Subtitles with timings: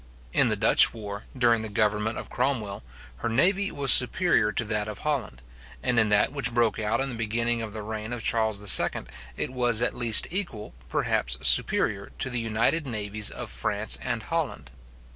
[0.33, 2.81] In the Dutch war, during the government of Cromwell,
[3.17, 5.43] her navy was superior to that of Holland;
[5.83, 9.03] and in that which broke out in the beginning of the reign of Charles II.,
[9.37, 14.71] it was at least equal, perhaps superior to the united navies of France and Holland.